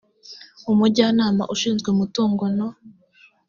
umujyanama 0.71 1.43
ushinzwe 1.53 1.87
umutungo 1.91 2.43
no 2.57 2.67